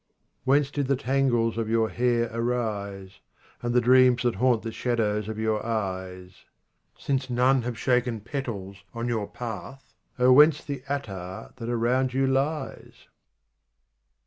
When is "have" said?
7.61-7.77